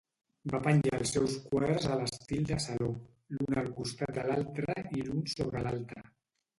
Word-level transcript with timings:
Va 0.53 0.61
penjar 0.67 0.93
els 0.99 1.11
seus 1.15 1.35
quadres 1.51 1.85
a 1.91 1.99
l'estil 2.01 2.49
de 2.53 2.59
saló, 2.67 2.89
l'un 3.37 3.63
al 3.65 3.73
costat 3.79 4.17
de 4.19 4.27
l'altre 4.33 4.81
i 4.99 5.07
l'un 5.09 5.27
sobre 5.39 5.67
l'altre. 5.71 6.09